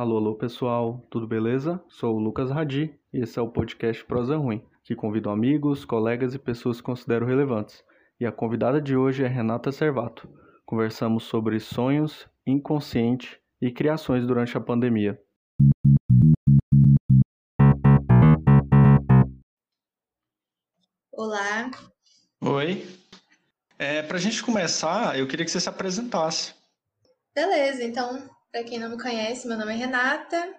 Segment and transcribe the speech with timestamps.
[0.00, 1.78] Alô, alô pessoal, tudo beleza?
[1.86, 6.32] Sou o Lucas Radi e esse é o podcast Prosa Ruim, que convido amigos, colegas
[6.32, 7.84] e pessoas que considero relevantes.
[8.18, 10.26] E a convidada de hoje é Renata Servato.
[10.64, 15.20] Conversamos sobre sonhos, inconsciente e criações durante a pandemia.
[21.12, 21.70] Olá.
[22.40, 22.86] Oi.
[23.78, 26.54] É, Para a gente começar, eu queria que você se apresentasse.
[27.34, 30.54] Beleza, então, para quem não me conhece, meu nome é Renata.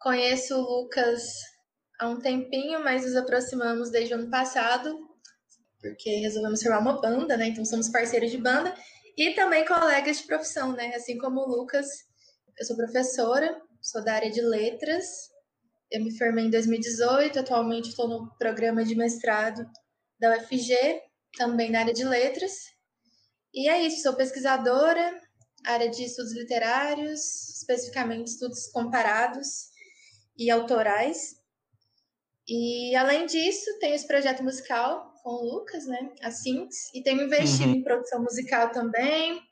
[0.00, 1.22] Conheço o Lucas
[1.98, 4.96] há um tempinho, mas nos aproximamos desde o ano passado,
[5.80, 7.48] porque resolvemos formar uma banda, né?
[7.48, 8.72] Então somos parceiros de banda
[9.16, 10.94] e também colegas de profissão, né?
[10.94, 11.88] Assim como o Lucas,
[12.56, 15.04] eu sou professora, sou da área de letras.
[15.90, 19.68] Eu me formei em 2018, atualmente estou no programa de mestrado
[20.20, 20.76] da UFG,
[21.36, 22.52] também na área de letras.
[23.52, 25.20] E é isso, sou pesquisadora,
[25.64, 27.20] área de estudos literários,
[27.56, 29.68] especificamente estudos comparados
[30.36, 31.36] e autorais.
[32.48, 37.22] E além disso, tenho esse projeto musical com o Lucas, né, a Sintes, e tenho
[37.22, 37.76] investido uhum.
[37.76, 39.42] em produção musical também,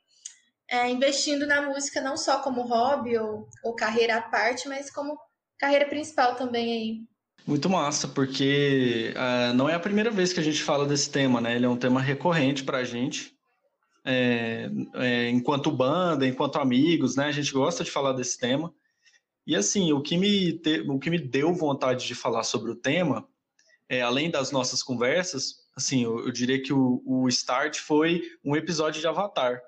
[0.69, 5.17] é, investindo na música não só como hobby ou, ou carreira à parte, mas como
[5.59, 7.01] carreira principal também aí.
[7.45, 11.39] Muito massa, porque uh, não é a primeira vez que a gente fala desse tema,
[11.39, 11.55] né?
[11.55, 13.36] Ele é um tema recorrente para a gente
[14.09, 17.25] é, é, enquanto banda, enquanto amigos, né?
[17.25, 18.73] A gente gosta de falar desse tema.
[19.45, 22.75] E assim, o que me, te, o que me deu vontade de falar sobre o
[22.75, 23.27] tema,
[23.89, 28.55] é, além das nossas conversas, assim, eu, eu diria que o, o, start foi um
[28.55, 29.61] episódio de Avatar.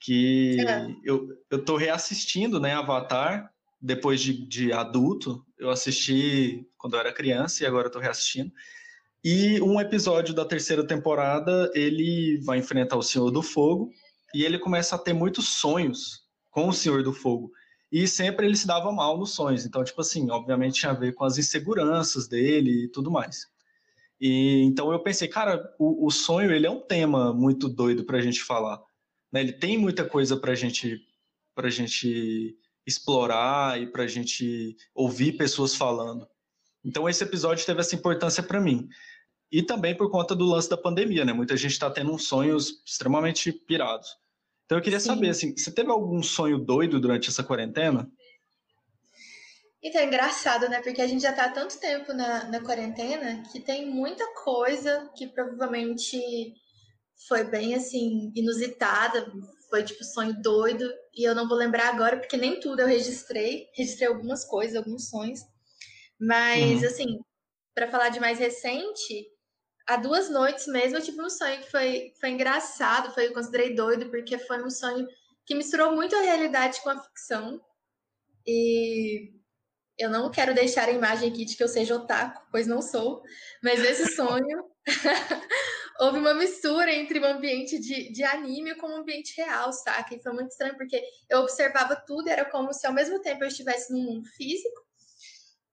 [0.00, 0.86] Que é.
[1.04, 5.44] eu, eu tô reassistindo, né, Avatar, depois de, de adulto.
[5.58, 8.50] Eu assisti quando eu era criança e agora eu tô reassistindo.
[9.28, 13.90] E um episódio da terceira temporada, ele vai enfrentar o Senhor do Fogo
[14.32, 17.50] e ele começa a ter muitos sonhos com o Senhor do Fogo.
[17.90, 19.66] E sempre ele se dava mal nos sonhos.
[19.66, 23.48] Então, tipo assim, obviamente tinha a ver com as inseguranças dele e tudo mais.
[24.20, 28.18] E então eu pensei, cara, o, o sonho ele é um tema muito doido para
[28.18, 28.80] a gente falar.
[29.32, 29.40] Né?
[29.40, 31.04] Ele tem muita coisa para gente,
[31.56, 32.56] a gente
[32.86, 36.28] explorar e para a gente ouvir pessoas falando.
[36.84, 38.88] Então esse episódio teve essa importância para mim.
[39.50, 41.32] E também por conta do lance da pandemia, né?
[41.32, 44.16] Muita gente está tendo uns sonhos extremamente pirados.
[44.64, 45.06] Então eu queria Sim.
[45.06, 48.10] saber, assim, você teve algum sonho doido durante essa quarentena?
[49.82, 50.82] Então, é engraçado, né?
[50.82, 55.08] Porque a gente já tá há tanto tempo na, na quarentena que tem muita coisa
[55.16, 56.18] que provavelmente
[57.28, 59.32] foi bem, assim, inusitada.
[59.70, 60.84] Foi, tipo, sonho doido.
[61.14, 63.68] E eu não vou lembrar agora, porque nem tudo eu registrei.
[63.76, 65.40] Registrei algumas coisas, alguns sonhos.
[66.18, 66.88] Mas, uhum.
[66.88, 67.18] assim,
[67.72, 69.28] para falar de mais recente,
[69.86, 73.74] há duas noites mesmo eu tive um sonho que foi, foi engraçado, foi, eu considerei
[73.74, 75.06] doido, porque foi um sonho
[75.44, 77.60] que misturou muito a realidade com a ficção.
[78.46, 79.32] E
[79.98, 83.22] eu não quero deixar a imagem aqui de que eu seja otaku, pois não sou,
[83.62, 84.64] mas esse sonho
[86.00, 90.14] houve uma mistura entre o um ambiente de, de anime com um ambiente real, saca?
[90.14, 93.48] E foi muito estranho, porque eu observava tudo, era como se ao mesmo tempo eu
[93.48, 94.85] estivesse num mundo físico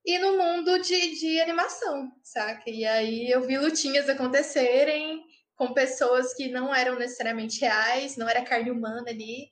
[0.06, 2.70] e no mundo de, de animação, saca?
[2.70, 5.24] E aí eu vi lutinhas acontecerem
[5.56, 9.50] com pessoas que não eram necessariamente reais, não era carne humana ali.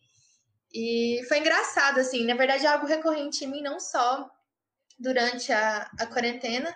[0.73, 4.29] E foi engraçado, assim, na verdade é algo recorrente em mim, não só
[4.99, 6.73] durante a, a quarentena,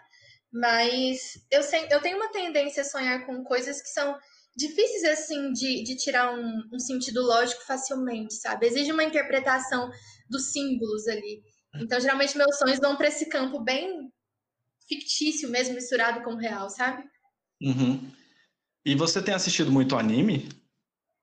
[0.51, 4.17] mas eu, sei, eu tenho uma tendência a sonhar com coisas que são
[4.55, 8.67] difíceis, assim, de, de tirar um, um sentido lógico facilmente, sabe?
[8.67, 9.89] Exige uma interpretação
[10.29, 11.43] dos símbolos ali.
[11.81, 14.11] Então, geralmente, meus sonhos vão para esse campo bem
[14.87, 17.03] fictício mesmo, misturado com o real, sabe?
[17.61, 18.11] Uhum.
[18.85, 20.49] E você tem assistido muito anime?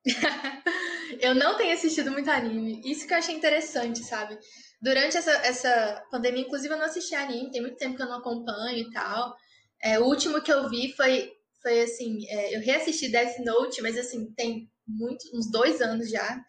[1.21, 2.81] eu não tenho assistido muito anime.
[2.83, 4.37] Isso que eu achei interessante, sabe?
[4.81, 7.51] Durante essa, essa pandemia, inclusive, eu não assisti anime.
[7.51, 9.35] Tem muito tempo que eu não acompanho e tal.
[9.81, 11.31] É, o último que eu vi foi,
[11.61, 12.27] foi assim...
[12.27, 16.43] É, eu reassisti Death Note, mas, assim, tem muito, uns dois anos já.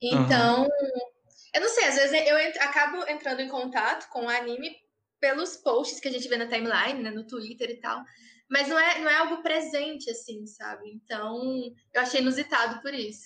[0.00, 0.62] Então...
[0.62, 1.11] Uhum
[1.54, 4.74] eu não sei, às vezes eu ent acabo entrando em contato com o anime
[5.20, 8.02] pelos posts que a gente vê na timeline, né, no Twitter e tal.
[8.50, 10.90] Mas não é, não é algo presente, assim, sabe?
[10.90, 13.22] Então, eu achei inusitado por isso.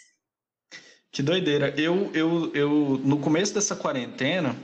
[1.11, 1.75] Que doideira.
[1.81, 2.70] Eu, eu, eu
[3.02, 4.55] no começo dessa quarentena,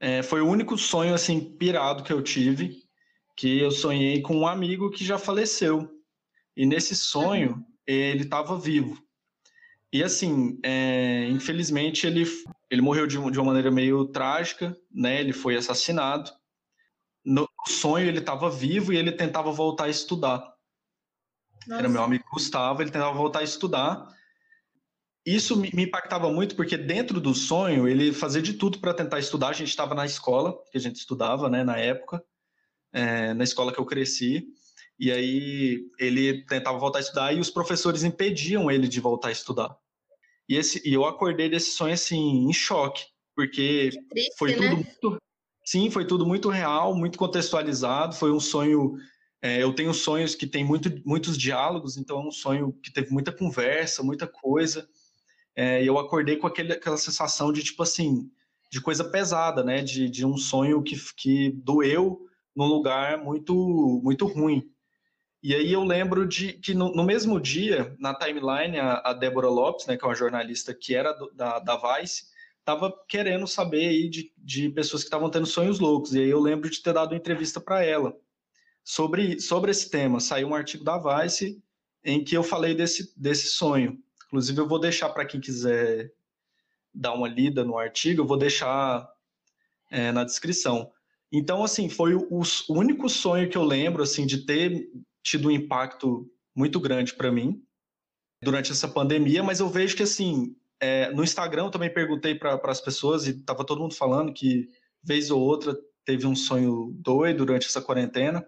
[0.00, 2.82] é, foi o único sonho, assim, pirado que eu tive,
[3.36, 5.88] que eu sonhei com um amigo que já faleceu.
[6.56, 7.64] E nesse sonho, uhum.
[7.86, 9.00] ele estava vivo.
[9.92, 12.24] E assim, é, infelizmente ele,
[12.72, 15.20] ele morreu de, de, uma maneira meio trágica, né?
[15.20, 16.32] Ele foi assassinado.
[17.22, 20.38] No sonho ele estava vivo e ele tentava voltar a estudar.
[21.66, 21.82] Nossa.
[21.82, 24.08] Era meu amigo Gustavo, ele tentava voltar a estudar.
[25.24, 29.48] isso me, impactava muito porque dentro do sonho ele fazia de tudo para tentar estudar.
[29.48, 32.24] A gente estava na escola que a gente estudava, né, na época,
[32.90, 34.46] é, na escola que eu cresci.
[34.98, 39.32] E aí ele tentava voltar a estudar e os professores impediam ele de voltar a
[39.32, 39.76] estudar.
[40.52, 44.74] E, esse, e eu acordei desse sonho assim em choque, porque triste, foi tudo né?
[44.74, 45.18] muito,
[45.64, 48.14] sim, foi tudo muito real, muito contextualizado.
[48.14, 48.98] Foi um sonho.
[49.40, 53.10] É, eu tenho sonhos que tem muito, muitos diálogos, então é um sonho que teve
[53.10, 54.86] muita conversa, muita coisa.
[55.56, 58.30] É, e eu acordei com aquele, aquela sensação de tipo assim,
[58.70, 59.80] de coisa pesada, né?
[59.80, 63.54] De, de um sonho que, que doeu num lugar muito,
[64.04, 64.70] muito ruim.
[65.42, 69.48] E aí eu lembro de que no, no mesmo dia, na timeline, a, a, Débora
[69.48, 72.26] Lopes, né, que é uma jornalista que era do, da, da Vice,
[72.60, 76.14] estava querendo saber aí de, de pessoas que estavam tendo sonhos loucos.
[76.14, 78.16] E aí eu lembro de ter dado uma entrevista para ela
[78.84, 80.20] sobre, sobre esse tema.
[80.20, 81.60] Saiu um artigo da Vice
[82.04, 83.98] em que eu falei desse, desse sonho.
[84.26, 86.12] Inclusive, eu vou deixar para quem quiser
[86.94, 89.08] dar uma lida no artigo, eu vou deixar
[89.90, 90.90] é, na descrição.
[91.30, 94.90] Então, assim, foi o, o, único sonho que eu lembro, assim, de ter
[95.22, 97.62] tido um impacto muito grande para mim
[98.42, 102.60] durante essa pandemia, mas eu vejo que, assim, é, no Instagram eu também perguntei para
[102.64, 104.68] as pessoas e tava todo mundo falando que,
[105.02, 108.44] vez ou outra, teve um sonho doido durante essa quarentena.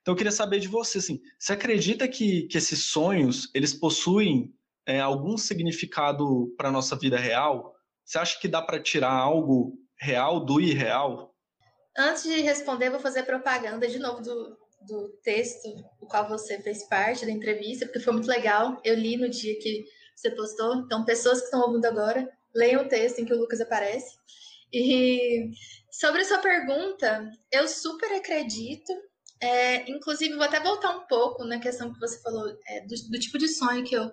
[0.00, 4.54] Então, eu queria saber de você, assim, você acredita que, que esses sonhos, eles possuem
[4.86, 7.74] é, algum significado para a nossa vida real?
[8.04, 11.34] Você acha que dá para tirar algo real do irreal?
[11.98, 15.68] Antes de responder, vou fazer propaganda de novo do, do texto,
[16.00, 18.80] o qual você fez parte da entrevista, porque foi muito legal.
[18.84, 19.84] Eu li no dia que
[20.14, 20.76] você postou.
[20.76, 24.16] Então, pessoas que estão ouvindo agora, leiam o texto em que o Lucas aparece.
[24.72, 25.50] E
[25.90, 28.92] sobre a sua pergunta, eu super acredito.
[29.40, 33.18] É, inclusive, vou até voltar um pouco na questão que você falou é, do, do,
[33.18, 34.10] tipo de sonho que eu,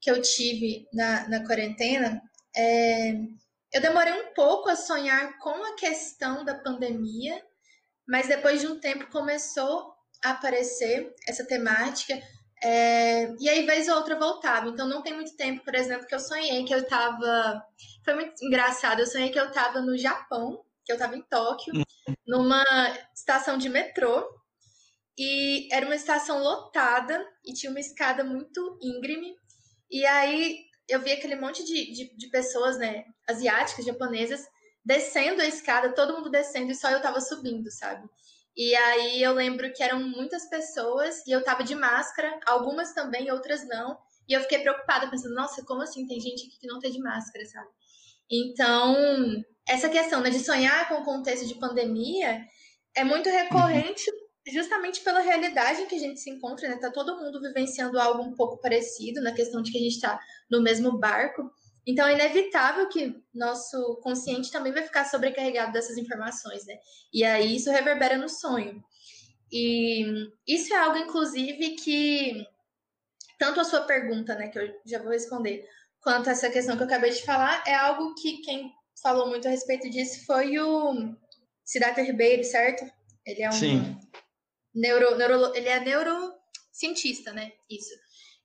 [0.00, 2.22] que eu tive na, na quarentena.
[2.56, 3.12] É,
[3.72, 7.40] eu demorei um pouco a sonhar com a questão da pandemia,
[8.06, 12.20] mas depois de um tempo começou aparecer essa temática.
[12.62, 14.68] É, e aí, vez ou outra, voltava.
[14.68, 17.62] Então, não tem muito tempo, por exemplo, que eu sonhei que eu tava.
[18.04, 19.00] Foi muito engraçado.
[19.00, 21.72] Eu sonhei que eu tava no Japão, que eu tava em Tóquio,
[22.26, 22.64] numa
[23.14, 24.28] estação de metrô.
[25.18, 29.34] E era uma estação lotada e tinha uma escada muito íngreme.
[29.90, 34.46] E aí eu vi aquele monte de, de, de pessoas, né, asiáticas, japonesas,
[34.84, 38.08] descendo a escada, todo mundo descendo e só eu tava subindo, sabe?
[38.56, 43.30] E aí eu lembro que eram muitas pessoas e eu tava de máscara, algumas também,
[43.30, 43.96] outras não.
[44.28, 46.06] E eu fiquei preocupada, pensando, nossa, como assim?
[46.06, 47.68] Tem gente aqui que não tem de máscara, sabe?
[48.30, 48.94] Então,
[49.68, 52.44] essa questão né, de sonhar com o contexto de pandemia
[52.94, 54.04] é muito recorrente
[54.46, 56.76] justamente pela realidade em que a gente se encontra, né?
[56.76, 60.18] Tá todo mundo vivenciando algo um pouco parecido, na questão de que a gente está
[60.50, 61.50] no mesmo barco.
[61.86, 66.78] Então é inevitável que nosso consciente também vai ficar sobrecarregado dessas informações, né?
[67.12, 68.82] E aí isso reverbera no sonho.
[69.50, 70.04] E
[70.46, 72.46] isso é algo, inclusive, que
[73.38, 75.66] tanto a sua pergunta, né, que eu já vou responder,
[76.00, 78.70] quanto essa questão que eu acabei de falar, é algo que quem
[79.02, 81.14] falou muito a respeito disso foi o
[81.64, 82.84] Siddhartha Ribeiro, certo?
[83.24, 83.98] Ele é um Sim.
[84.74, 87.50] neuro, neuro ele é neurocientista, né?
[87.68, 87.94] Isso.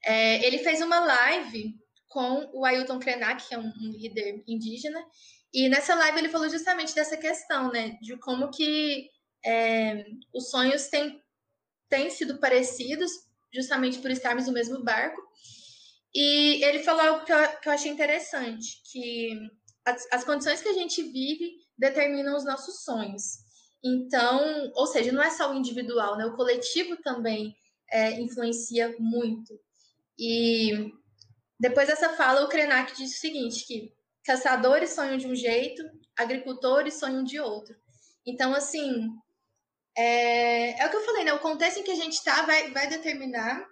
[0.04, 1.76] É, ele fez uma live
[2.08, 5.04] com o Ailton Krenak, que é um, um, líder indígena,
[5.54, 9.10] e nessa live ele falou justamente dessa questão, né, de como que
[9.46, 11.22] é, os sonhos têm,
[11.90, 13.12] têm sido parecidos,
[13.54, 15.22] justamente por estarmos no mesmo barco,
[16.14, 19.38] e ele falou algo que eu, que eu achei interessante, que
[19.86, 23.44] as, as condições que a gente vive determinam os nossos sonhos.
[23.84, 26.26] Então, ou seja, não é só o individual, né?
[26.26, 27.54] O coletivo também
[27.92, 29.60] é, influencia muito.
[30.18, 30.92] E
[31.60, 33.94] depois dessa fala, o Krenak diz o seguinte, que
[34.24, 35.82] caçadores sonham de um jeito,
[36.18, 37.76] agricultores sonham de outro.
[38.26, 39.10] Então, assim,
[39.98, 41.34] é, é o que eu falei, né?
[41.34, 43.66] O contexto em que a gente está vai, vai determinar,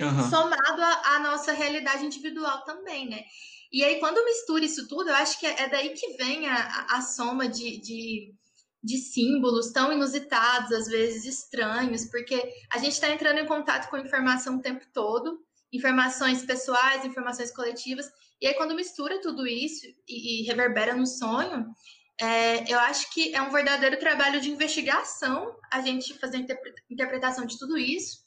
[0.00, 0.30] uhum.
[0.30, 3.24] somado à nossa realidade individual também, né?
[3.72, 6.96] E aí, quando mistura isso tudo, eu acho que é daí que vem a, a,
[6.96, 8.34] a soma de, de,
[8.82, 12.40] de, símbolos tão inusitados, às vezes estranhos, porque
[12.72, 18.06] a gente está entrando em contato com informação o tempo todo, informações pessoais, informações coletivas.
[18.40, 21.66] E aí, quando mistura tudo isso e, e reverbera no sonho,
[22.20, 27.44] é, eu acho que é um verdadeiro trabalho de investigação a gente fazer a interpretação
[27.44, 28.24] de tudo isso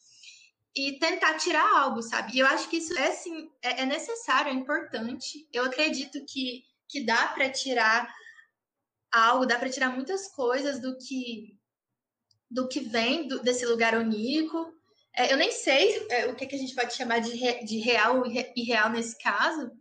[0.76, 2.36] e tentar tirar algo, sabe?
[2.36, 5.48] E eu acho que isso é, assim, é, é necessário, é importante.
[5.52, 8.14] Eu acredito que, que dá para tirar
[9.12, 11.58] algo, dá para tirar muitas coisas do que
[12.52, 14.74] do que vem do, desse lugar onírico,
[15.28, 18.26] eu nem sei é, o que, que, a gente pode chamar de, re, de real
[18.26, 19.72] e irreal nesse caso,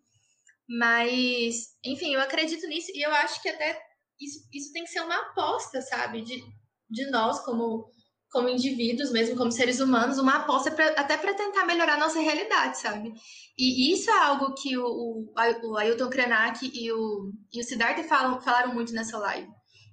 [0.68, 3.80] Mas, enfim, eu acredito nisso e eu acho que até
[4.20, 6.22] isso, isso tem que ser uma aposta, sabe?
[6.22, 6.42] De,
[6.90, 7.90] de nós, como,
[8.30, 12.20] como indivíduos, mesmo como seres humanos, uma aposta pra, até para tentar melhorar a nossa
[12.20, 13.12] realidade, sabe?
[13.56, 15.32] E isso é algo que o, o,
[15.64, 19.48] o Ailton Krenak e o, e o Siddhartha falam, falaram muito nessa live.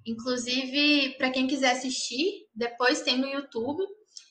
[0.06, 3.82] Inclusive, para quem quiser assistir, depois tem no YouTube.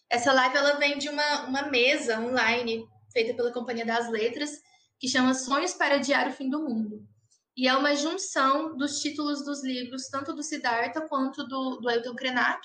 [0.10, 4.52] Essa live ela vem de uma, uma mesa online feita pela Companhia das Letras,
[5.00, 7.06] que chama Sonhos para Adiar o Fim do Mundo.
[7.58, 12.16] E é uma junção dos títulos dos livros, tanto do Siddhartha quanto do, do Ailton
[12.16, 12.62] Krenak,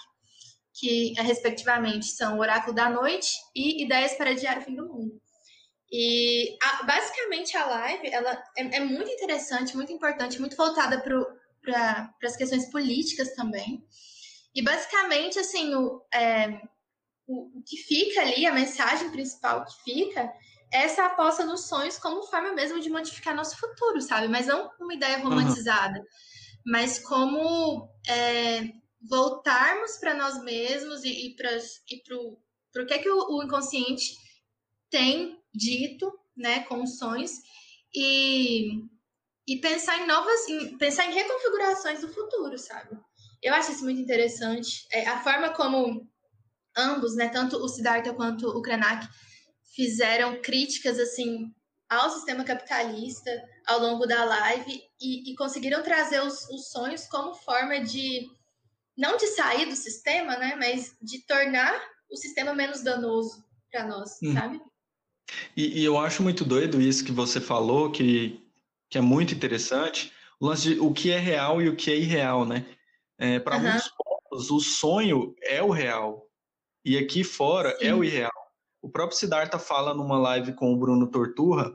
[0.75, 5.21] que respectivamente são Oráculo da Noite e Ideias para Adiar o Fim do Mundo.
[5.93, 12.15] E a, basicamente a live ela é, é, muito interessante, muito importante, muito voltada para
[12.23, 13.85] as questões políticas também.
[14.55, 16.61] E basicamente, assim, o, é,
[17.31, 20.33] o, que fica ali, a mensagem principal que fica,
[20.73, 24.29] essa aposta nos sonhos como forma mesmo de modificar nosso futuro, sabe?
[24.29, 26.05] Mas não como ideia romantizada, uhum.
[26.67, 28.73] mas como é,
[29.09, 34.17] voltarmos para nós mesmos e, e para o que é que o, o, inconsciente
[34.89, 37.33] tem dito, né, com os sonhos
[37.95, 38.83] e,
[39.47, 42.97] e pensar em novas, em, pensar em reconfigurações do futuro, sabe?
[43.43, 44.87] Eu acho isso muito interessante.
[44.93, 46.10] É, a forma como
[46.77, 49.07] ambos, né, tanto o Siddhartha quanto o Krenak,
[49.75, 51.53] fizeram críticas assim
[51.89, 53.31] ao sistema capitalista
[53.67, 58.29] ao longo da live e, e conseguiram trazer os, os, sonhos como forma de
[58.97, 64.19] não de sair do sistema, né, mas de tornar o sistema menos danoso para nós,
[64.23, 64.33] hum.
[64.35, 64.61] sabe?
[65.57, 68.45] E, e, eu acho muito doido isso que você falou, que,
[68.89, 71.97] que é muito interessante, o lance de o que é real e o que é
[71.97, 72.67] irreal, né?
[73.19, 73.63] É, para uhum.
[73.63, 76.30] muitos povos, o sonho é o real
[76.85, 77.87] e aqui fora Sim.
[77.87, 78.31] é o irreal.
[78.83, 81.73] O próprio Siddhartha fala numa live com o Bruno Torturra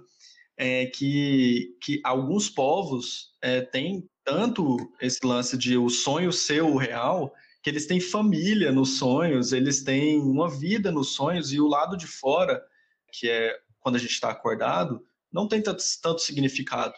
[0.57, 6.77] é, que, que alguns povos é, têm tanto esse lance de o sonho ser o
[6.77, 11.67] real, que eles têm família nos sonhos, eles têm uma vida nos sonhos, e o
[11.67, 12.63] lado de fora,
[13.11, 16.93] que é quando a gente está acordado, não tem tanto, tanto, significado.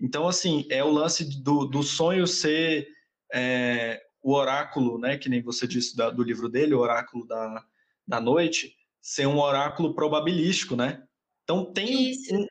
[0.00, 2.86] Então, assim, é o lance do, do sonho ser
[3.32, 7.64] é, o oráculo, né, que nem você disse da, do livro dele, o oráculo da,
[8.06, 11.02] da noite, ser um oráculo probabilístico, né?
[11.42, 12.34] Então tem Isso.
[12.34, 12.46] um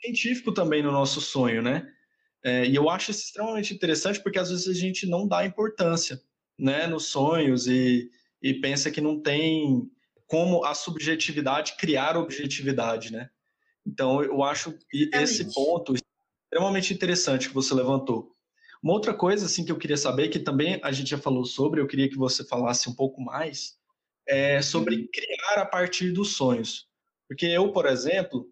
[0.00, 1.88] científico também no nosso sonho, né?
[2.44, 6.20] É, e eu acho isso extremamente interessante porque às vezes a gente não dá importância,
[6.58, 8.10] né, nos sonhos e,
[8.42, 9.88] e pensa que não tem
[10.26, 13.30] como a subjetividade criar objetividade, né?
[13.86, 18.34] Então eu acho esse ponto extremamente interessante que você levantou.
[18.82, 21.80] Uma outra coisa assim que eu queria saber que também a gente já falou sobre,
[21.80, 23.76] eu queria que você falasse um pouco mais,
[24.26, 25.08] é, sobre uhum.
[25.12, 26.88] criar a partir dos sonhos.
[27.28, 28.46] Porque eu, por exemplo,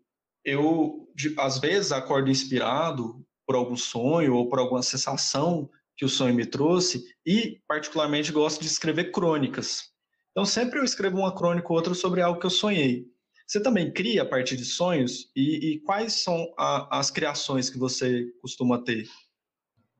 [0.44, 1.08] eu
[1.38, 6.46] às vezes acordo inspirado por algum sonho ou por alguma sensação que o sonho me
[6.46, 9.90] trouxe e particularmente gosto de escrever crônicas.
[10.30, 13.04] Então sempre eu escrevo uma crônica ou outra sobre algo que eu sonhei.
[13.46, 17.76] Você também cria a partir de sonhos e, e quais são a, as criações que
[17.76, 19.08] você costuma ter?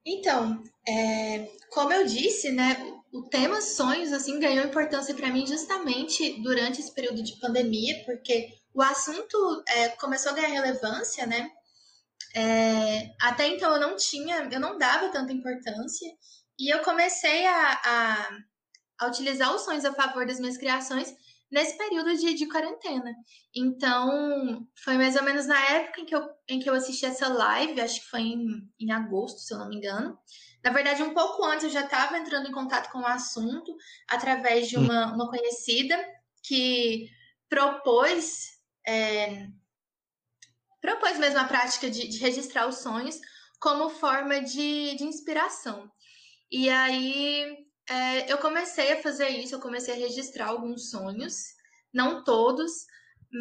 [0.05, 2.77] Então, é, como eu disse, né,
[3.13, 8.55] o tema sonhos assim ganhou importância para mim justamente durante esse período de pandemia, porque
[8.73, 11.51] o assunto é, começou a ganhar relevância, né?
[12.35, 16.09] É, até então eu não tinha, eu não dava tanta importância
[16.59, 18.39] e eu comecei a, a,
[19.01, 21.13] a, utilizar os sonhos a favor das minhas criações
[21.51, 23.15] nesse período de, de quarentena.
[23.55, 27.29] Então foi mais ou menos na época em que eu, em que eu assisti essa
[27.29, 30.17] live, acho que foi em, em agosto, se eu não me engano.
[30.63, 33.75] Na verdade, um pouco antes eu já estava entrando em contato com o assunto
[34.09, 35.97] através de uma, uma conhecida
[36.43, 37.09] que
[37.49, 39.47] propôs é,
[40.81, 43.19] propôs mesmo a prática de, de, registrar os sonhos
[43.61, 45.91] como forma de, de inspiração.
[46.51, 51.35] E aí é, eu comecei a fazer isso, eu comecei a registrar alguns sonhos,
[51.93, 52.71] não todos,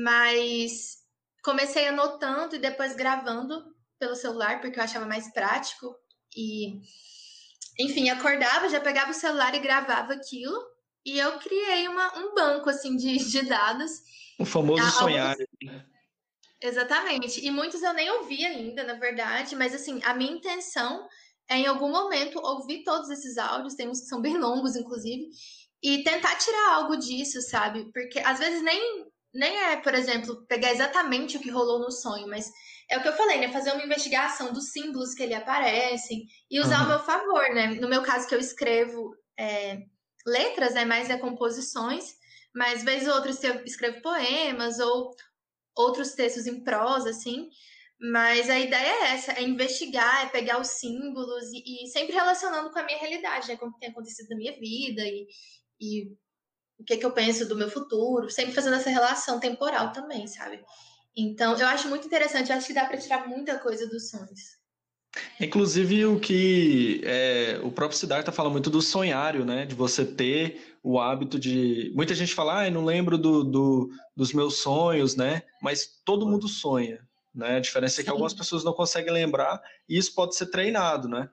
[0.04, 0.98] mas
[1.44, 3.64] comecei anotando e depois gravando
[4.00, 5.96] pelo celular, porque eu achava mais prático.
[6.36, 6.82] E
[7.80, 10.60] enfim, acordava, já pegava o celular e gravava aquilo.
[11.06, 14.02] E eu criei uma, um banco, assim, de, de dados.
[14.40, 15.36] O famoso ah, sonhar.
[16.60, 17.46] Exatamente.
[17.46, 19.56] E muitos eu nem ouvi ainda, na verdade.
[19.56, 21.08] Mas, assim, a minha intenção
[21.50, 23.74] é, em algum momento, ouvir todos esses áudios.
[23.74, 25.28] Tem uns que são bem longos, inclusive.
[25.82, 27.92] E tentar tirar algo disso, sabe?
[27.92, 32.28] Porque, às vezes, nem, nem é, por exemplo, pegar exatamente o que rolou no sonho,
[32.28, 32.52] mas
[32.90, 33.52] é o que eu falei, né?
[33.52, 36.84] Fazer uma investigação dos símbolos que ele aparecem e usar uhum.
[36.84, 37.68] ao meu favor, né?
[37.76, 39.82] No meu caso, que eu escrevo é,
[40.26, 40.86] letras, né?
[40.86, 42.14] Mais é composições,
[42.54, 45.16] mas vez ou outra eu escrevo poemas ou
[45.76, 47.50] outros textos em prosa, assim.
[48.00, 52.72] Mas a ideia é essa, é investigar, é pegar os símbolos e, e sempre relacionando
[52.72, 53.58] com a minha realidade, né?
[53.58, 55.28] Com o que tem acontecido na minha vida e,
[55.82, 56.12] e
[56.80, 60.64] o que, que eu penso do meu futuro, sempre fazendo essa relação temporal também, sabe?
[61.16, 64.58] Então, eu acho muito interessante, eu acho que dá para tirar muita coisa dos sonhos.
[65.40, 69.66] Inclusive o que é, o próprio Siddhartha fala muito do sonhário, né?
[69.66, 71.92] De você ter o hábito de.
[71.96, 75.42] Muita gente fala, ah, não lembro do, do, dos meus sonhos, né?
[75.62, 77.09] Mas todo mundo sonha.
[77.34, 77.58] Né?
[77.58, 81.30] A diferença é que algumas pessoas não conseguem lembrar e isso pode ser treinado, né?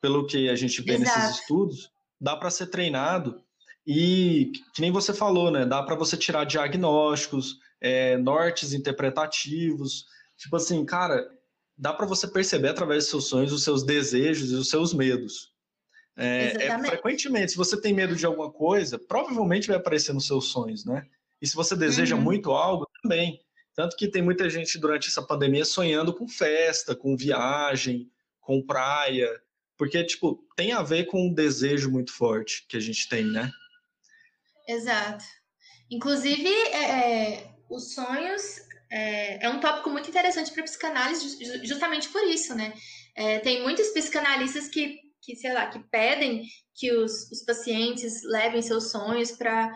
[0.00, 1.18] Pelo que a gente vê Exato.
[1.18, 3.42] nesses estudos, dá para ser treinado
[3.86, 5.64] e que nem você falou, né?
[5.64, 10.06] Dá para você tirar diagnósticos, é, nortes interpretativos.
[10.36, 11.28] Tipo assim, cara,
[11.78, 15.54] dá para você perceber através dos seus sonhos os seus desejos e os seus medos.
[16.18, 20.46] É, é, frequentemente, se você tem medo de alguma coisa, provavelmente vai aparecer nos seus
[20.46, 21.06] sonhos, né?
[21.40, 22.22] E se você deseja uhum.
[22.22, 23.38] muito algo, também.
[23.76, 29.30] Tanto que tem muita gente durante essa pandemia sonhando com festa, com viagem, com praia,
[29.76, 33.52] porque, tipo, tem a ver com um desejo muito forte que a gente tem, né?
[34.66, 35.24] Exato.
[35.90, 42.22] Inclusive, é, é os sonhos é, é um tópico muito interessante para psicanálise, justamente por
[42.24, 42.72] isso, né?
[43.14, 48.62] É, tem muitos psicanalistas que, que, sei lá, que pedem que os, os pacientes levem
[48.62, 49.72] seus sonhos para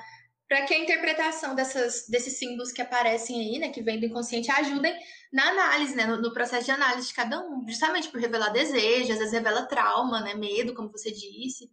[0.50, 4.50] para que a interpretação dessas, desses símbolos que aparecem aí, né, que vem do inconsciente,
[4.50, 4.92] ajudem
[5.32, 9.12] na análise, né, no, no, processo de análise de cada um, justamente por revelar desejos,
[9.12, 11.70] às vezes revela trauma, né, medo, como você disse.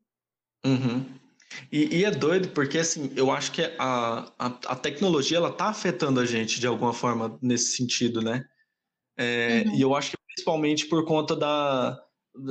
[0.63, 1.03] Uhum.
[1.71, 5.69] E, e, é doido porque, assim, eu acho que a, a, a, tecnologia, ela tá
[5.69, 8.45] afetando a gente de alguma forma nesse sentido, né?
[9.17, 9.75] É, uhum.
[9.75, 11.99] E eu acho que principalmente por conta da,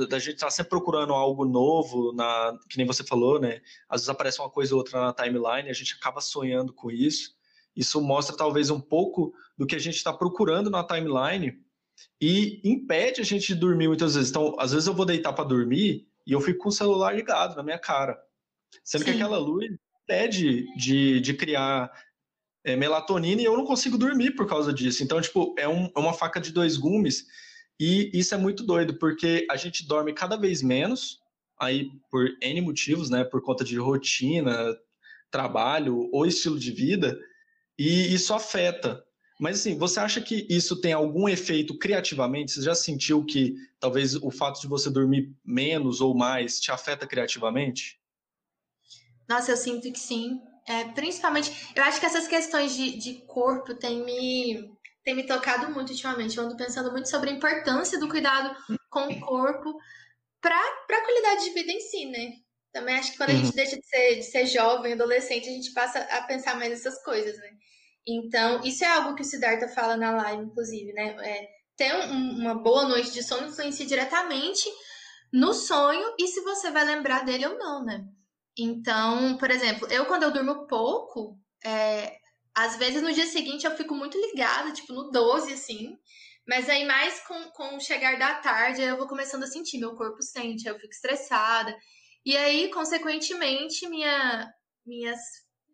[0.07, 3.61] da gente estar tá sempre procurando algo novo, na, que nem você falou, né?
[3.89, 7.35] Às vezes aparece uma coisa ou outra na timeline, a gente acaba sonhando com isso.
[7.75, 11.59] Isso mostra talvez um pouco do que a gente está procurando na timeline
[12.19, 14.29] e impede a gente de dormir muitas vezes.
[14.29, 17.55] Então, às vezes eu vou deitar para dormir e eu fico com o celular ligado
[17.55, 18.19] na minha cara.
[18.83, 19.11] Sendo Sim.
[19.11, 19.69] que aquela luz
[20.03, 21.91] impede de, de criar
[22.63, 25.03] é, melatonina e eu não consigo dormir por causa disso.
[25.03, 27.25] Então, tipo, é, um, é uma faca de dois gumes
[27.79, 31.19] e isso é muito doido, porque a gente dorme cada vez menos,
[31.59, 33.23] aí por N motivos, né?
[33.23, 34.75] Por conta de rotina,
[35.29, 37.17] trabalho ou estilo de vida,
[37.77, 39.03] e isso afeta.
[39.39, 42.51] Mas assim, você acha que isso tem algum efeito criativamente?
[42.51, 47.05] Você já sentiu que talvez o fato de você dormir menos ou mais te afeta
[47.05, 47.99] criativamente?
[49.29, 50.41] Nossa, eu sinto que sim.
[50.67, 54.71] É, principalmente, eu acho que essas questões de, de corpo têm me,
[55.07, 56.37] tem me tocado muito ultimamente.
[56.37, 58.53] Eu ando pensando muito sobre a importância do cuidado
[58.89, 59.79] com o corpo
[60.41, 62.33] para a qualidade de vida em si, né?
[62.73, 63.55] Também acho que quando a gente uhum.
[63.55, 67.37] deixa de ser, de ser jovem, adolescente, a gente passa a pensar mais nessas coisas,
[67.37, 67.51] né?
[68.05, 71.15] Então, isso é algo que o Siddhartha fala na live, inclusive, né?
[71.21, 74.69] É, ter um, uma boa noite de sono influencia diretamente
[75.31, 78.03] no sonho e se você vai lembrar dele ou não, né?
[78.59, 82.17] Então, por exemplo, eu quando eu durmo pouco, é,
[82.57, 85.95] às vezes no dia seguinte eu fico muito ligada, tipo no 12, assim.
[86.47, 89.95] Mas aí mais com, com o chegar da tarde eu vou começando a sentir, meu
[89.95, 91.77] corpo sente, eu fico estressada.
[92.25, 94.51] E aí, consequentemente, minha,
[94.85, 95.19] minhas.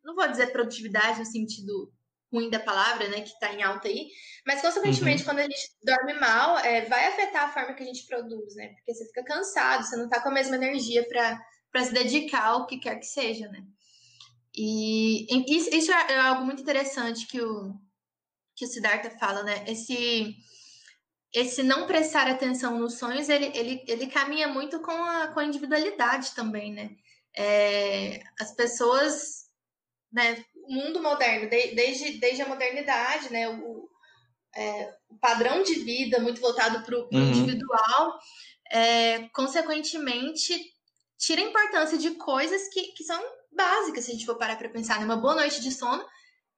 [0.03, 1.89] Não vou dizer produtividade no sentido
[2.33, 4.07] ruim da palavra, né, que tá em alta aí,
[4.45, 5.29] mas consequentemente, uhum.
[5.29, 8.69] quando a gente dorme mal, é, vai afetar a forma que a gente produz, né?
[8.69, 12.65] Porque você fica cansado, você não tá com a mesma energia para se dedicar ao
[12.65, 13.63] que quer que seja, né?
[14.55, 17.73] E isso é, é algo muito interessante que o,
[18.55, 19.63] que o Siddhartha fala, né?
[19.67, 20.35] Esse,
[21.33, 25.45] esse não prestar atenção nos sonhos, ele, ele, ele caminha muito com a, com a
[25.45, 26.91] individualidade também, né?
[27.35, 29.45] É, as pessoas,
[30.11, 30.43] né?
[30.55, 33.49] O mundo moderno, de, desde, desde a modernidade, né?
[33.49, 33.89] O,
[34.55, 37.31] é, o padrão de vida muito voltado para o uhum.
[37.31, 38.19] individual,
[38.71, 40.71] é, consequentemente,
[41.17, 43.19] tira a importância de coisas que, que são
[43.55, 44.99] básica, se a gente for parar para pensar.
[44.99, 45.05] Né?
[45.05, 46.03] Uma boa noite de sono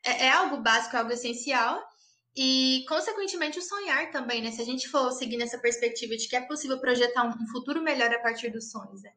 [0.03, 1.81] é, é, algo básico, é algo essencial.
[2.37, 4.51] E, consequentemente, o sonhar também, né?
[4.51, 8.11] Se a gente for seguir nessa perspectiva de que é possível projetar um, futuro melhor
[8.11, 9.11] a partir dos sonhos, né?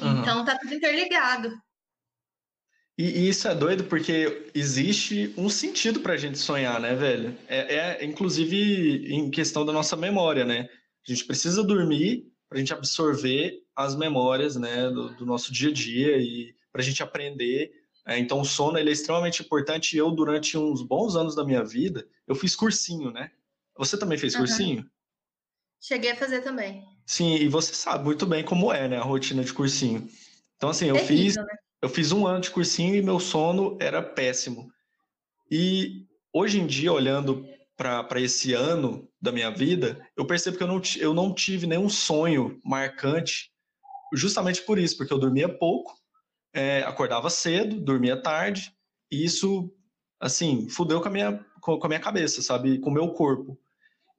[0.00, 0.20] Uhum.
[0.20, 1.52] Então, tá tudo interligado.
[2.96, 7.36] E, e, isso é doido porque existe um sentido pra gente sonhar, né, velho?
[7.46, 10.68] É, é, inclusive em questão da nossa memória, né?
[11.06, 15.72] A gente precisa dormir pra gente absorver as memórias, né, do, do nosso dia a
[15.72, 17.72] dia e para a gente aprender.
[18.06, 19.96] É, então, o sono ele é extremamente importante.
[19.96, 23.32] Eu, durante uns bons anos da minha vida, eu fiz cursinho, né?
[23.76, 24.40] Você também fez uhum.
[24.42, 24.88] cursinho?
[25.80, 26.84] Cheguei a fazer também.
[27.04, 30.08] Sim, e você sabe muito bem como é, né, a rotina de cursinho.
[30.56, 31.44] Então, assim, eu fiz, né?
[31.82, 34.70] eu fiz um ano de cursinho e meu sono era péssimo.
[35.50, 37.44] E hoje em dia, olhando
[37.76, 41.88] para esse ano da minha vida, eu percebo que eu não, eu não tive nenhum
[41.88, 43.50] sonho marcante,
[44.14, 45.97] justamente por isso, porque eu dormia pouco,
[46.58, 48.74] é, acordava cedo, dormia tarde,
[49.12, 49.72] e isso,
[50.18, 52.80] assim, fudeu com a minha, com a minha cabeça, sabe?
[52.80, 53.56] Com o meu corpo.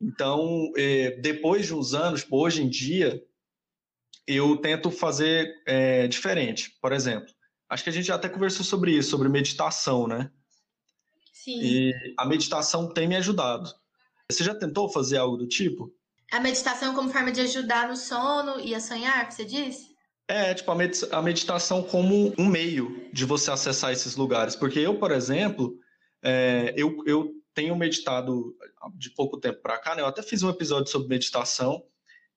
[0.02, 3.22] Então, é, depois de uns anos, tipo, hoje em dia,
[4.26, 6.78] eu tento fazer é, diferente.
[6.82, 7.28] Por exemplo,
[7.68, 10.32] acho que a gente já até conversou sobre isso, sobre meditação, né?
[11.34, 11.60] Sim.
[11.62, 13.70] E a meditação tem me ajudado.
[14.32, 15.94] Você já tentou fazer algo do tipo?
[16.32, 19.89] A meditação como forma de ajudar no sono e a sonhar, você disse?
[20.30, 24.56] É, tipo, a meditação como um meio de você acessar esses lugares.
[24.56, 25.76] Porque eu, por exemplo,
[26.22, 28.56] é, eu, eu tenho meditado
[28.94, 30.04] de pouco tempo para cá, né?
[30.04, 31.84] Eu até fiz um episódio sobre meditação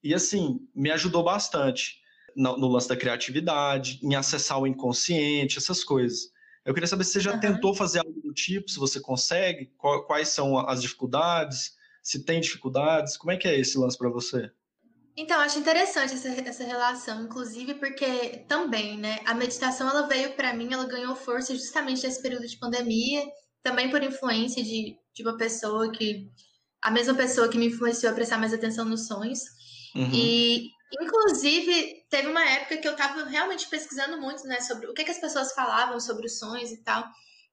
[0.03, 2.01] e, assim, me ajudou bastante
[2.35, 6.31] no, no lance da criatividade, em acessar o inconsciente, essas coisas.
[6.65, 7.41] Eu queria saber se você já uhum.
[7.41, 9.71] tentou fazer algo do tipo, se você consegue,
[10.07, 14.51] quais são as dificuldades, se tem dificuldades, como é que é esse lance para você?
[15.17, 20.55] Então, acho interessante essa, essa relação, inclusive porque também, né, a meditação ela veio para
[20.55, 23.23] mim, ela ganhou força justamente nesse período de pandemia,
[23.63, 26.31] também por influência de, de uma pessoa que,
[26.83, 29.41] a mesma pessoa que me influenciou a prestar mais atenção nos sonhos.
[29.95, 30.11] Uhum.
[30.15, 30.71] E,
[31.01, 35.11] inclusive, teve uma época que eu estava realmente pesquisando muito, né, sobre o que, que
[35.11, 37.05] as pessoas falavam sobre os sonhos e tal.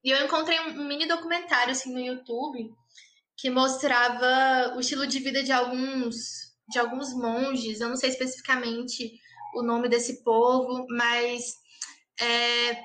[0.01, 2.71] E eu encontrei um, um mini documentário, assim, no YouTube,
[3.37, 9.11] que mostrava o estilo de vida de alguns de alguns monges, eu não sei especificamente
[9.55, 11.53] o nome desse povo, mas
[12.19, 12.83] é,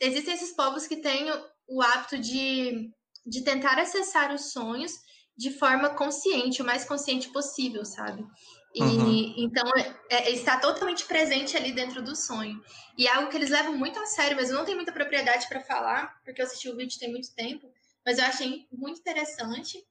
[0.00, 1.30] existem esses povos que têm
[1.68, 2.90] o hábito de,
[3.24, 4.92] de tentar acessar os sonhos
[5.36, 8.26] de forma consciente, o mais consciente possível, sabe?
[8.74, 9.34] E uhum.
[9.38, 12.62] então é, é, está totalmente presente ali dentro do sonho.
[12.96, 15.48] E é algo que eles levam muito a sério, mas eu não tenho muita propriedade
[15.48, 17.68] para falar, porque eu assisti o vídeo tem muito tempo,
[18.04, 19.82] mas eu achei muito interessante.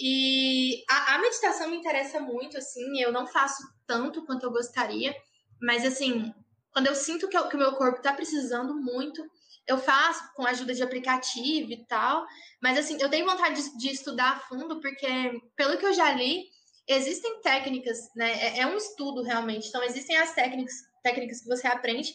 [0.00, 5.14] E a, a, meditação me interessa muito, assim, eu não faço tanto quanto eu gostaria,
[5.60, 6.32] mas assim,
[6.72, 9.28] quando eu sinto que, eu, que o meu corpo está precisando muito,
[9.66, 12.24] eu faço com a ajuda de aplicativo e tal,
[12.62, 16.12] mas assim, eu tenho vontade de, de estudar a fundo, porque pelo que eu já
[16.12, 16.44] li,
[16.86, 18.32] existem técnicas, né?
[18.32, 22.14] É, é um estudo realmente, então existem as técnicas, técnicas que você aprende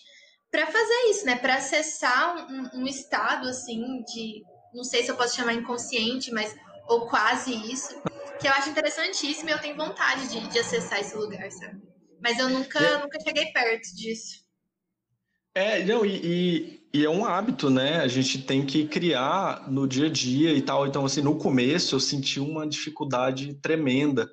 [0.49, 1.35] para fazer isso, né?
[1.35, 4.41] Para acessar um, um estado assim de,
[4.73, 6.55] não sei se eu posso chamar inconsciente, mas
[6.87, 8.01] ou quase isso,
[8.39, 11.81] que eu acho interessantíssimo e eu tenho vontade de, de acessar esse lugar, sabe?
[12.21, 13.01] Mas eu nunca, é.
[13.01, 14.43] nunca cheguei perto disso.
[15.55, 17.97] É, não, e, e, e, é um hábito, né?
[17.97, 20.87] A gente tem que criar no dia a dia e tal.
[20.87, 24.31] Então, assim, no começo eu senti uma dificuldade tremenda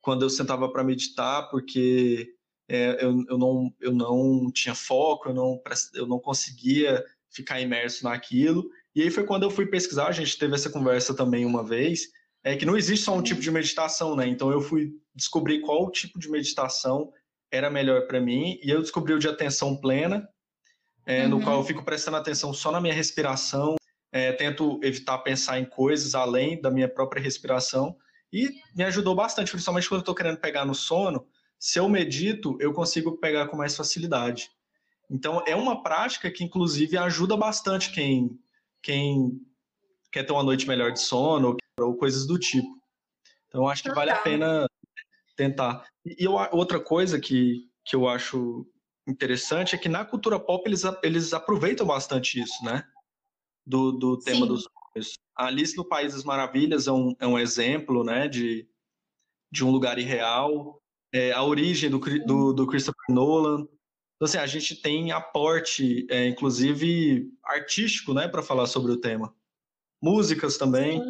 [0.00, 2.34] quando eu sentava para meditar, porque
[2.68, 5.62] é, eu, eu, não, eu não tinha foco, eu não,
[5.94, 8.68] eu não conseguia ficar imerso naquilo.
[8.94, 12.08] E aí foi quando eu fui pesquisar, a gente teve essa conversa também uma vez,
[12.42, 14.26] é que não existe só um tipo de meditação, né?
[14.26, 17.12] Então eu fui descobrir qual tipo de meditação
[17.50, 20.28] era melhor para mim e eu descobri o de atenção plena,
[21.06, 21.30] é, uhum.
[21.30, 23.76] no qual eu fico prestando atenção só na minha respiração,
[24.12, 27.96] é, tento evitar pensar em coisas além da minha própria respiração
[28.32, 31.26] e me ajudou bastante, principalmente quando eu estou querendo pegar no sono.
[31.58, 34.50] Se eu medito, eu consigo pegar com mais facilidade.
[35.10, 38.38] Então é uma prática que inclusive ajuda bastante quem
[38.82, 39.40] quem
[40.10, 42.68] quer ter uma noite melhor de sono ou coisas do tipo.
[43.46, 44.66] Então acho que vale a pena
[45.36, 45.86] tentar.
[46.04, 48.66] E eu, outra coisa que, que eu acho
[49.06, 52.84] interessante é que na cultura pop eles, eles aproveitam bastante isso, né?
[53.66, 54.46] Do, do tema Sim.
[54.46, 55.18] dos sonhos.
[55.36, 58.28] A Alice no País das Maravilhas é um, é um exemplo, né?
[58.28, 58.68] De,
[59.50, 60.82] de um lugar irreal.
[61.12, 63.66] É, a origem do, do, do Christopher Nolan
[64.18, 69.32] então, assim, a gente tem aporte, é, inclusive artístico, né, para falar sobre o tema.
[70.02, 71.00] Músicas também.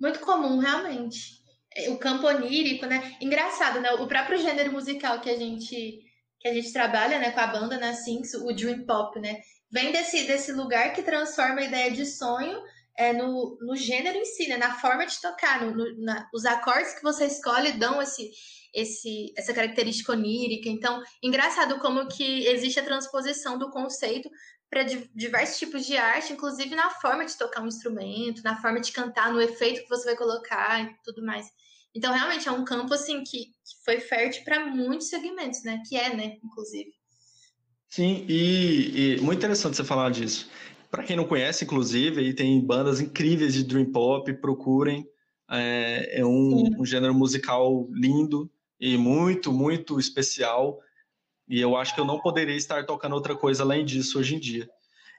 [0.00, 1.42] Muito comum, realmente.
[1.74, 3.14] É, o campo onírico, né?
[3.20, 3.92] Engraçado, né?
[3.92, 6.02] O próprio gênero musical que a gente
[6.40, 7.94] que a gente trabalha, né, com a banda né,
[8.42, 9.40] o dream pop, né?
[9.70, 12.58] Vem desse desse lugar que transforma a ideia de sonho
[12.96, 14.56] é, no, no gênero em si, né?
[14.56, 18.30] Na forma de tocar, no, no na, os acordes que você escolhe dão esse
[18.74, 20.68] esse, essa característica onírica.
[20.68, 24.30] Então, engraçado como que existe a transposição do conceito
[24.68, 24.82] para
[25.14, 29.32] diversos tipos de arte, inclusive na forma de tocar um instrumento, na forma de cantar,
[29.32, 31.46] no efeito que você vai colocar e tudo mais.
[31.94, 35.82] Então, realmente é um campo assim que, que foi fértil para muitos segmentos, né?
[35.88, 36.92] Que é, né, inclusive.
[37.88, 40.50] Sim, e, e muito interessante você falar disso.
[40.90, 45.06] Para quem não conhece, inclusive, aí tem bandas incríveis de dream pop, procurem.
[45.50, 48.50] É, é um, um, gênero musical lindo,
[48.80, 50.80] e muito, muito especial.
[51.48, 54.40] E eu acho que eu não poderia estar tocando outra coisa além disso hoje em
[54.40, 54.68] dia.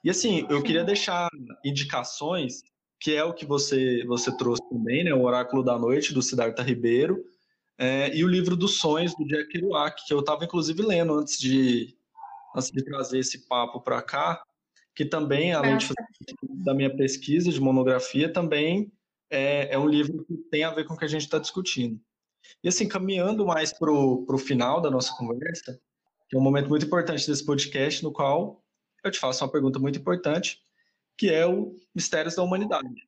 [0.03, 1.29] E assim, eu queria deixar
[1.63, 2.61] indicações
[2.99, 5.13] que é o que você, você trouxe também, né?
[5.13, 7.23] O Oráculo da Noite, do Siddhartha Ribeiro,
[7.77, 11.39] é, e o livro dos sonhos, do Jack Kerouac, que eu estava inclusive lendo antes
[11.39, 11.95] de,
[12.55, 14.41] antes de trazer esse papo para cá,
[14.95, 15.87] que também, além de,
[16.63, 18.91] da minha pesquisa de monografia, também
[19.29, 21.99] é, é, um livro que tem a ver com o que a gente está discutindo.
[22.63, 25.79] E assim, caminhando mais para o final da nossa conversa,
[26.29, 28.63] que é um momento muito importante desse podcast, no qual
[29.03, 30.59] eu te faço uma pergunta muito importante,
[31.17, 33.07] que é o Mistérios da Humanidade.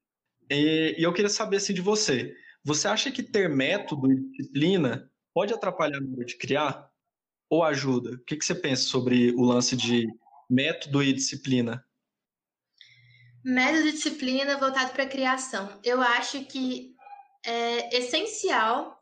[0.50, 5.10] E, e eu queria saber assim de você, você acha que ter método e disciplina
[5.34, 6.90] pode atrapalhar na hora de criar
[7.50, 8.12] ou ajuda?
[8.12, 10.08] O que, que você pensa sobre o lance de
[10.50, 11.86] método e disciplina?
[13.44, 15.80] Método e disciplina voltado para a criação.
[15.84, 16.96] Eu acho que
[17.46, 18.99] é essencial,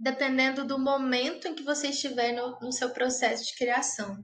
[0.00, 4.16] dependendo do momento em que você estiver no, no seu processo de criação.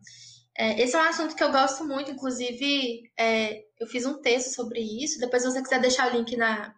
[0.58, 4.54] É, esse é um assunto que eu gosto muito, inclusive é, eu fiz um texto
[4.54, 5.20] sobre isso.
[5.20, 6.74] Depois, se você quiser deixar o link na,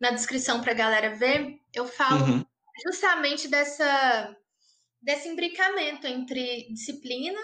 [0.00, 2.44] na descrição para a galera ver, eu falo uhum.
[2.84, 4.36] justamente dessa,
[5.00, 7.40] desse imbricamento entre disciplina,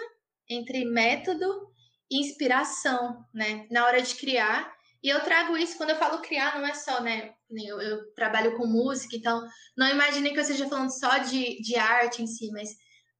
[0.49, 1.73] entre método
[2.11, 4.74] e inspiração, né, na hora de criar.
[5.05, 7.31] E eu trago isso quando eu falo criar, não é só, né?
[7.51, 9.39] Eu, eu trabalho com música, então
[9.77, 12.69] não imaginem que eu esteja falando só de, de arte em si, mas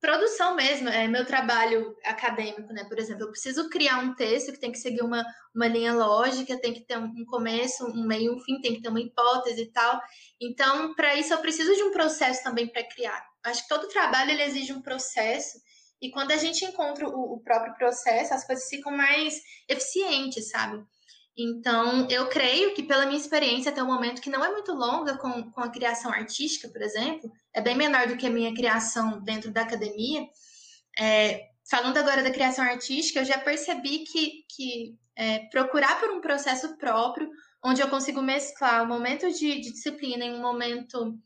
[0.01, 2.85] produção mesmo, é meu trabalho acadêmico, né?
[2.85, 6.59] Por exemplo, eu preciso criar um texto que tem que seguir uma, uma linha lógica,
[6.59, 9.71] tem que ter um começo, um meio, um fim, tem que ter uma hipótese e
[9.71, 10.01] tal.
[10.41, 13.23] Então, para isso, eu preciso de um processo também para criar.
[13.43, 15.59] Acho que todo trabalho ele exige um processo,
[16.01, 20.83] e quando a gente encontra o, o próprio processo, as coisas ficam mais eficientes, sabe?
[21.37, 25.17] Então, eu creio que, pela minha experiência até o momento, que não é muito longa
[25.17, 29.21] com, com a criação artística, por exemplo, é bem menor do que a minha criação
[29.21, 30.25] dentro da academia.
[30.97, 36.21] É, falando agora da criação artística, eu já percebi que, que é, procurar por um
[36.21, 37.29] processo próprio,
[37.63, 41.17] onde eu consigo mesclar o momento de, de disciplina em um momento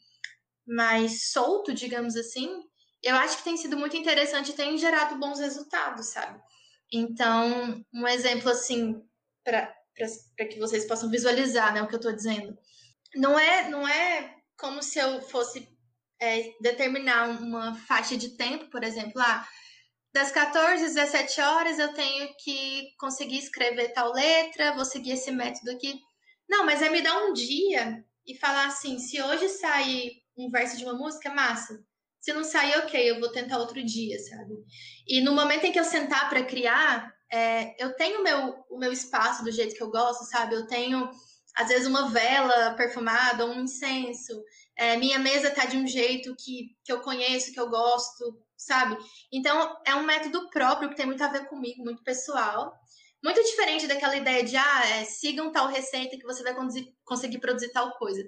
[0.66, 2.64] mais solto, digamos assim,
[3.02, 6.40] eu acho que tem sido muito interessante e tem gerado bons resultados, sabe?
[6.92, 9.02] Então, um exemplo assim,
[9.44, 9.74] para
[10.36, 12.58] para que vocês possam visualizar né, o que eu estou dizendo.
[13.16, 15.68] Não é, não é como se eu fosse
[16.22, 19.48] é, determinar uma faixa de tempo, por exemplo, ah,
[20.14, 25.32] das 14 às 17 horas eu tenho que conseguir escrever tal letra, vou seguir esse
[25.32, 26.00] método aqui.
[26.50, 30.78] Não, mas é me dar um dia e falar assim: se hoje sair um verso
[30.78, 31.84] de uma música, massa.
[32.20, 34.56] Se não sair, ok, eu vou tentar outro dia, sabe?
[35.08, 38.92] E no momento em que eu sentar para criar, é, eu tenho meu, o meu
[38.92, 40.56] espaço do jeito que eu gosto, sabe?
[40.56, 41.10] Eu tenho,
[41.56, 44.44] às vezes, uma vela perfumada, um incenso.
[44.76, 48.98] É, minha mesa tá de um jeito que, que eu conheço, que eu gosto, sabe?
[49.32, 52.74] Então, é um método próprio que tem muito a ver comigo, muito pessoal.
[53.24, 56.56] Muito diferente daquela ideia de, ah, é, sigam tal receita que você vai
[57.04, 58.24] conseguir produzir tal coisa.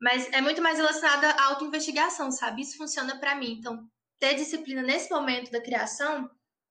[0.00, 2.62] Mas é muito mais relacionada à auto-investigação, sabe?
[2.62, 3.52] Isso funciona para mim.
[3.52, 3.88] Então,
[4.18, 6.28] ter disciplina nesse momento da criação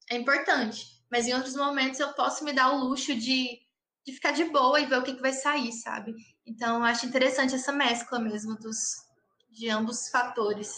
[0.10, 3.60] é importante mas em outros momentos eu posso me dar o luxo de,
[4.06, 6.14] de ficar de boa e ver o que, que vai sair, sabe?
[6.46, 8.80] Então, eu acho interessante essa mescla mesmo dos,
[9.52, 10.72] de ambos fatores.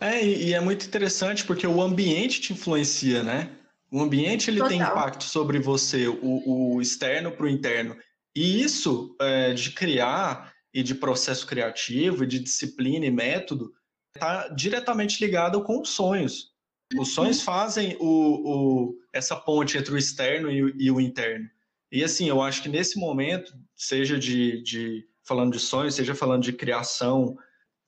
[0.00, 3.50] É, e é muito interessante porque o ambiente te influencia, né?
[3.90, 7.96] O ambiente ele tem impacto sobre você, o, o externo para o interno.
[8.34, 13.72] E isso é, de criar e de processo criativo, e de disciplina e método,
[14.14, 16.55] está diretamente ligado com os sonhos.
[16.94, 21.48] Os sonhos fazem o, o, essa ponte entre o externo e, e, o interno.
[21.90, 26.44] E assim, eu acho que nesse momento, seja de, de falando de sonhos, seja falando
[26.44, 27.36] de criação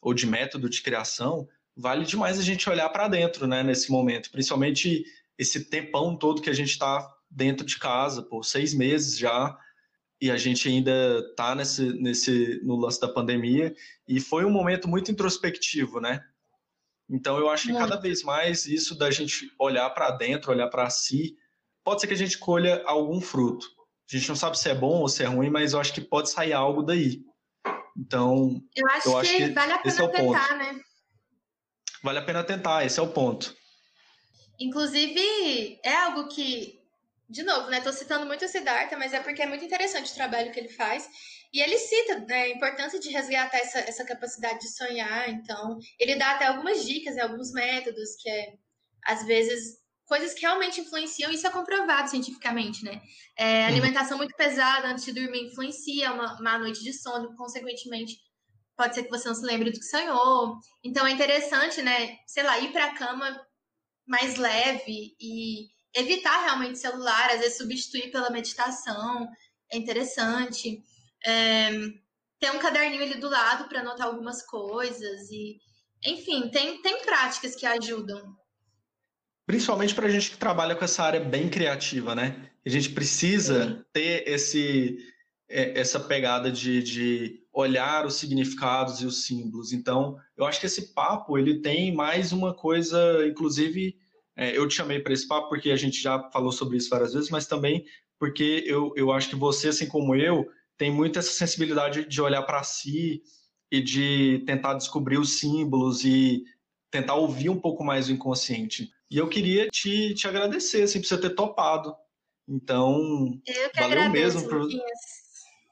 [0.01, 4.31] ou de método de criação, vale demais a gente olhar para dentro, né, nesse momento,
[4.31, 5.05] principalmente
[5.39, 9.57] esse tempão todo que a gente está dentro de casa, por seis meses já,
[10.21, 13.75] e a gente ainda está nesse, nesse, no lance da pandemia,
[14.09, 16.25] e foi um momento muito introspectivo, né?
[17.11, 20.91] Então eu acho que cada vez mais isso da gente olhar para dentro, olhar para
[20.91, 21.37] si,
[21.83, 23.67] pode ser que a gente colha algum fruto.
[24.11, 26.01] A gente não sabe se é bom ou se é ruim, mas eu acho que
[26.01, 27.23] pode sair algo daí.
[27.97, 30.81] Então, eu acho, eu acho que, que, vale a pena é tentar, né?
[32.03, 33.55] Vale a pena tentar, esse é o ponto.
[34.61, 36.81] Inclusive, é algo que,
[37.29, 37.81] de novo, né?
[37.81, 40.69] Tô citando muito o Siddhartha, mas é porque é muito interessante o trabalho que ele
[40.69, 41.09] faz.
[41.53, 45.29] E ele cita né, a importância de resgatar essa, essa capacidade de sonhar.
[45.31, 48.55] Então, ele dá até algumas dicas, né, alguns métodos, que é,
[49.05, 51.31] às vezes, coisas que realmente influenciam.
[51.31, 53.01] Isso é comprovado cientificamente, né?
[53.37, 53.67] É, uhum.
[53.69, 58.19] alimentação muito pesada antes de dormir influencia uma, uma noite de sono, consequentemente,
[58.77, 60.57] pode ser que você não se lembre do que sonhou.
[60.85, 62.17] Então, é interessante, né?
[62.27, 63.41] Sei lá, ir para a cama
[64.07, 69.29] mais leve e evitar realmente celular, às vezes substituir pela meditação.
[69.71, 70.83] É interessante.
[71.25, 71.71] É,
[72.41, 75.59] ter um caderninho ali do lado para anotar algumas coisas e,
[76.05, 78.37] enfim, tem, tem práticas que ajudam.
[79.47, 82.51] Principalmente para a gente que trabalha com essa área bem criativa, né?
[82.65, 83.85] A gente precisa Sim.
[83.93, 84.99] ter esse,
[85.49, 89.73] é, essa pegada de, de olhar os significados e os símbolos.
[89.73, 93.97] Então, eu acho que esse papo ele tem mais uma coisa, inclusive,
[94.37, 97.15] é, eu te chamei para esse papo porque a gente já falou sobre isso várias
[97.15, 97.85] vezes, mas também
[98.19, 100.47] porque eu, eu acho que você, assim como eu,
[100.79, 103.21] tem muito essa sensibilidade de olhar para si
[103.71, 106.45] e de tentar descobrir os símbolos e
[106.91, 108.91] tentar ouvir um pouco mais o inconsciente.
[109.11, 111.95] E eu queria te, te agradecer assim, por você ter topado.
[112.49, 113.39] Então,
[113.75, 114.69] valeu agradeço, mesmo por,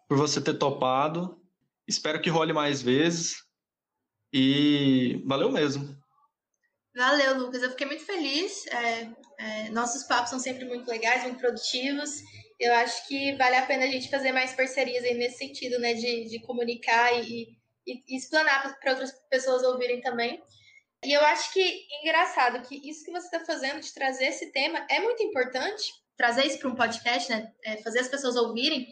[0.08, 1.40] por você ter topado.
[1.86, 3.44] Espero que role mais vezes.
[4.32, 5.96] E valeu mesmo.
[6.94, 7.62] Valeu, Lucas.
[7.62, 8.66] Eu fiquei muito feliz.
[8.66, 12.10] É, é, nossos papos são sempre muito legais, muito produtivos
[12.58, 15.94] eu acho que vale a pena a gente fazer mais parcerias aí nesse sentido, né?
[15.94, 17.48] De, de comunicar e,
[17.86, 20.42] e, e explanar para outras pessoas ouvirem também.
[21.04, 24.84] E eu acho que engraçado que isso que você está fazendo de trazer esse tema
[24.90, 25.84] é muito importante,
[26.16, 27.52] trazer isso para um podcast, né?
[27.64, 28.86] É, fazer as pessoas ouvirem,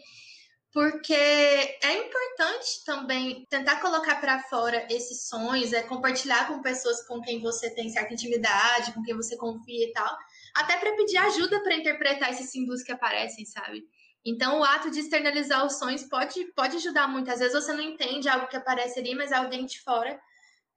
[0.71, 7.21] porque é importante também tentar colocar para fora esses sonhos, é compartilhar com pessoas com
[7.21, 10.17] quem você tem certa intimidade, com quem você confia e tal,
[10.55, 13.83] até para pedir ajuda para interpretar esses símbolos que aparecem, sabe?
[14.25, 17.29] Então, o ato de externalizar os sonhos pode, pode ajudar muito.
[17.29, 20.19] Às vezes você não entende algo que aparece ali, mas alguém de fora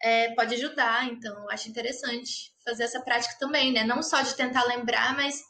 [0.02, 1.06] é, pode ajudar.
[1.06, 3.84] Então, acho interessante fazer essa prática também, né?
[3.84, 5.42] Não só de tentar lembrar, mas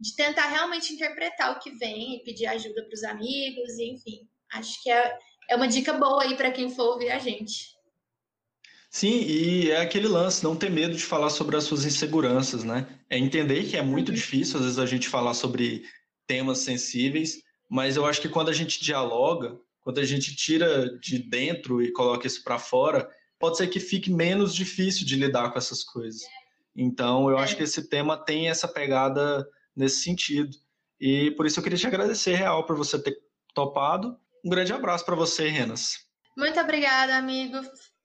[0.00, 4.28] de tentar realmente interpretar o que vem e pedir ajuda para os amigos, enfim.
[4.52, 5.18] Acho que é,
[5.50, 7.73] é uma dica boa aí para quem for ouvir a gente.
[8.94, 12.86] Sim, e é aquele lance, não ter medo de falar sobre as suas inseguranças, né?
[13.10, 14.14] É entender que é muito uhum.
[14.14, 15.82] difícil, às vezes, a gente falar sobre
[16.28, 21.18] temas sensíveis, mas eu acho que quando a gente dialoga, quando a gente tira de
[21.18, 25.58] dentro e coloca isso para fora, pode ser que fique menos difícil de lidar com
[25.58, 26.22] essas coisas.
[26.76, 27.56] Então, eu acho é.
[27.56, 30.56] que esse tema tem essa pegada nesse sentido.
[31.00, 33.18] E por isso eu queria te agradecer, Real, por você ter
[33.52, 34.16] topado.
[34.44, 36.06] Um grande abraço para você, Renas.
[36.36, 37.58] Muito obrigada, amigo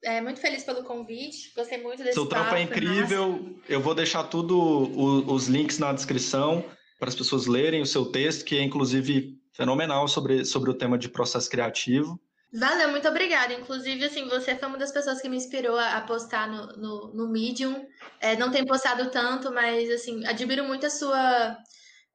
[0.04, 1.52] é, muito feliz pelo convite.
[1.54, 3.56] Gostei muito desse Seu trampo é incrível.
[3.68, 6.64] Eu vou deixar tudo o, os links na descrição
[6.98, 10.98] para as pessoas lerem o seu texto, que é inclusive fenomenal sobre, sobre o tema
[10.98, 12.20] de processo criativo.
[12.52, 13.54] Valeu, muito obrigada.
[13.54, 17.32] Inclusive, assim, você foi uma das pessoas que me inspirou a, postar no, no, no
[17.32, 17.86] Medium.
[18.20, 21.56] É, não tem postado tanto, mas assim, admiro muito a sua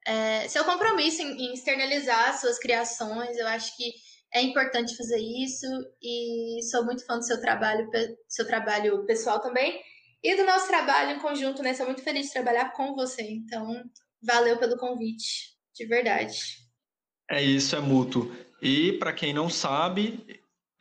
[0.06, 3.38] é, seu compromisso em, em externalizar suas criações.
[3.38, 3.94] Eu acho que
[4.36, 5.66] é importante fazer isso
[6.04, 7.90] e sou muito fã do seu trabalho,
[8.28, 9.82] seu trabalho pessoal também
[10.22, 11.74] e do nosso trabalho em conjunto, né?
[11.74, 13.22] Sou muito feliz de trabalhar com você.
[13.22, 13.82] Então,
[14.22, 16.38] valeu pelo convite, de verdade.
[17.32, 18.30] É isso, é mútuo.
[18.62, 20.26] E para quem não sabe,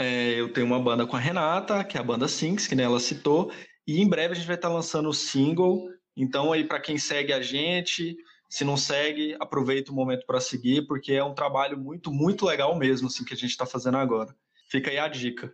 [0.01, 2.99] é, eu tenho uma banda com a Renata, que é a banda Sinks, que ela
[2.99, 3.53] citou,
[3.87, 5.89] e em breve a gente vai estar lançando o single.
[6.17, 8.17] Então aí para quem segue a gente,
[8.55, 12.79] se não segue, aproveita o momento para seguir, porque é um trabalho muito, muito legal
[12.79, 14.33] mesmo, assim, que a gente está fazendo agora.
[14.69, 15.53] Fica aí a dica.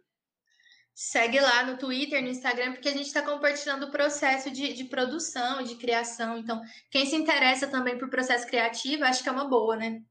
[0.95, 4.85] Segue lá no Twitter, no Instagram, porque a gente está compartilhando o processo de, de
[4.85, 6.37] produção, de criação.
[6.37, 6.61] Então,
[6.91, 10.03] quem se interessa também por processo criativo, acho que é uma boa, né?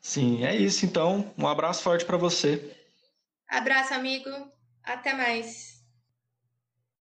[0.00, 0.84] Sim, é isso.
[0.84, 2.76] Então, um abraço forte para você.
[3.48, 4.30] Abraço, amigo.
[4.82, 5.73] Até mais.